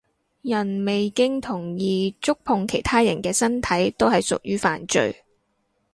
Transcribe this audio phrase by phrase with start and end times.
[0.41, 5.15] 人未經同意觸碰其他人嘅身體都係屬於犯罪